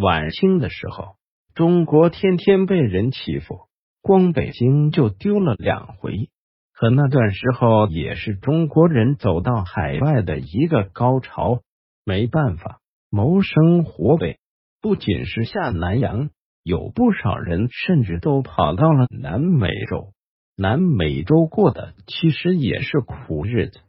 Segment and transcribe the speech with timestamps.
[0.00, 1.16] 晚清的时候，
[1.54, 3.68] 中国天天被人欺负，
[4.00, 6.30] 光北京就丢了两回。
[6.72, 11.60] 可那段时候也是中国人走到海外的一个高潮。
[12.06, 14.38] 没办法，谋生活呗。
[14.80, 16.30] 不仅是下南洋，
[16.62, 20.14] 有不少人甚至都跑到了南美洲。
[20.56, 23.80] 南美洲过的其实也是苦日子。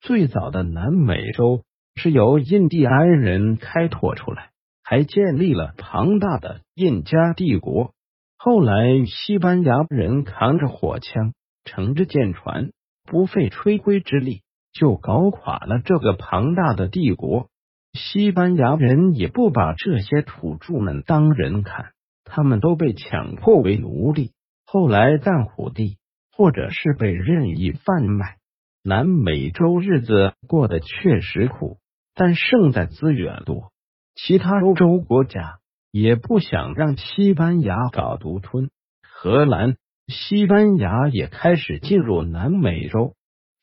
[0.00, 1.62] 最早的南美洲
[1.94, 4.50] 是由印第安人开拓出来，
[4.92, 7.94] 还建立了庞大的印加帝国。
[8.36, 11.32] 后来西班牙人扛着火枪，
[11.64, 12.72] 乘着舰船，
[13.06, 17.48] 不费吹灰之力就搞垮了这个庞大的帝国。
[17.94, 21.92] 西班牙人也不把这些土著们当人看，
[22.24, 24.32] 他们都被强迫为奴隶，
[24.66, 25.96] 后来干苦力，
[26.36, 28.36] 或者是被任意贩卖。
[28.84, 31.78] 南美洲日子过得确实苦，
[32.14, 33.71] 但胜在资源多。
[34.14, 35.58] 其他欧洲国家
[35.90, 38.70] 也不想让西班牙搞独吞，
[39.02, 43.14] 荷兰、西班牙也开始进入南美洲。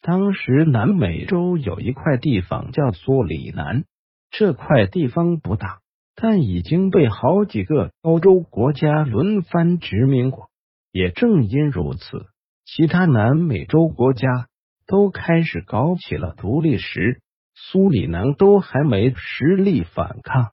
[0.02, 3.83] 当时南美洲有一块地方叫苏里南，
[4.31, 5.80] 这块地方不大，
[6.16, 10.50] 但已经被好几个欧洲国家轮番殖民过。
[10.91, 12.25] 也正因如此，
[12.66, 14.47] 其他南美洲国家。
[14.91, 17.22] 都开始搞起了独立时，
[17.61, 20.52] 苏里南都还没实力反抗，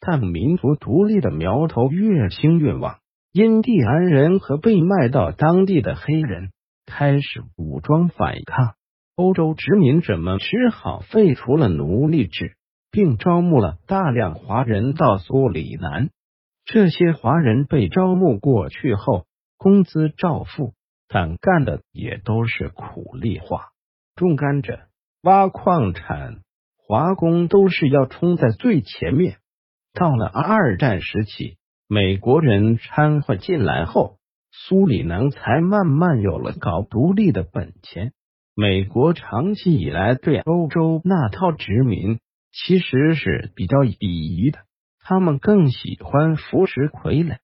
[0.00, 2.98] 但民族独立的苗头越兴越旺。
[3.32, 6.50] 印第安人和被卖到当地的黑人
[6.84, 8.74] 开始武装反抗，
[9.14, 12.56] 欧洲殖民者们只好废除了奴隶制，
[12.90, 16.10] 并招募了大量华人到苏里南。
[16.64, 19.26] 这些华人被招募过去后，
[19.56, 20.74] 工资照付。
[21.12, 23.60] 但干的也都是苦力活，
[24.14, 24.82] 种甘蔗、
[25.22, 26.38] 挖矿产、
[26.78, 29.36] 华工都是要冲在最前面。
[29.92, 34.16] 到了二战时期，美国人掺和进来后，
[34.50, 38.12] 苏里南才慢慢有了搞独立的本钱。
[38.54, 42.18] 美国长期以来对欧洲那套殖民
[42.52, 44.60] 其实是比较鄙夷的，
[45.00, 47.36] 他们更喜欢扶持傀儡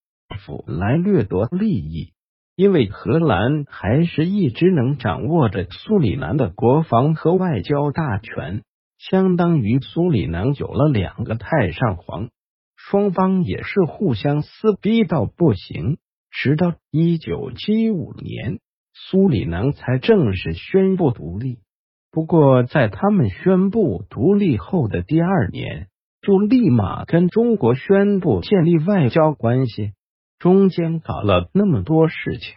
[0.45, 2.15] 府来掠夺利益。
[2.57, 8.63] 因为荷兰还是一直能掌握着苏里南的国防和外交大权，
[8.99, 12.31] 相当于苏里南有了两个太上皇，
[12.75, 15.99] 双方也是互相撕逼到不行。
[16.31, 18.61] 直到一九七五年，
[18.95, 21.59] 苏里南才正式宣布独立。
[22.11, 25.89] 不过，在他们宣布独立后的第二年，
[26.23, 29.93] 就立马跟中国宣布建立外交关系。
[30.39, 32.55] 中间搞了那么多事情，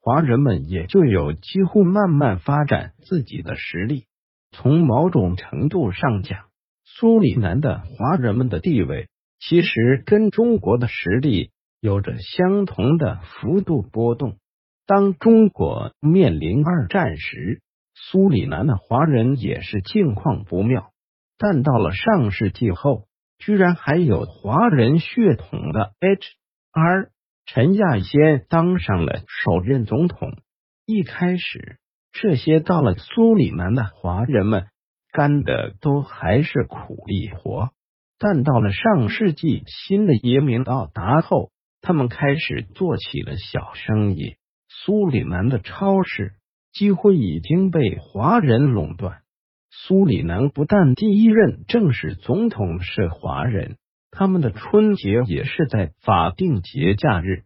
[0.00, 4.06] 华人们也就有几乎慢慢发展自己的实力。
[4.50, 6.46] 从某种程度上讲，
[6.84, 11.50] 苏里南的华人们的地位其实跟中国的实力
[11.80, 14.38] 有着相同的幅度波动。
[14.86, 17.60] 当中国面临二战时，
[17.94, 20.92] 苏里南的华人也是境况不妙。
[21.36, 23.04] 但到了上世纪后，
[23.38, 27.10] 居然还有华人血统的 H.R.
[27.50, 30.36] 陈亚先当上了首任总统。
[30.84, 31.78] 一开始，
[32.12, 34.66] 这些到了苏里南的华人们
[35.12, 37.70] 干的都还是苦力活，
[38.18, 41.50] 但到了上世纪新的移民到达后，
[41.80, 44.36] 他们开始做起了小生意。
[44.68, 46.34] 苏里南的超市
[46.74, 49.22] 几乎已经被华人垄断。
[49.70, 53.78] 苏里南不但第一任正式总统是华人。
[54.18, 57.44] 他们的春节也是在法定节假日，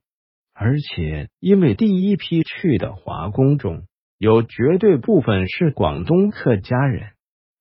[0.55, 3.83] 而且因为第一批去的华工中
[4.16, 7.10] 有绝对部分是广东客家人，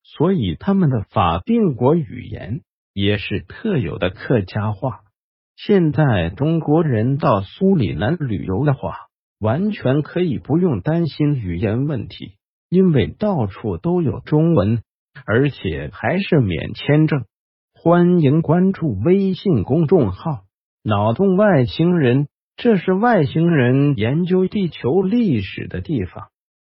[0.02, 2.62] 所以他们的法定国语言
[2.94, 5.02] 也是特有的客家话。
[5.58, 8.96] 现在中国人到苏里南旅游的话，
[9.42, 12.38] 完全可以不用担心语言问题，
[12.70, 14.82] 因为到处都有中文，
[15.26, 17.26] 而且还是免签证。
[17.84, 20.42] 欢迎关注微信公众号
[20.86, 26.28] “脑洞外星人”，这是外星人研究地球历史的地方。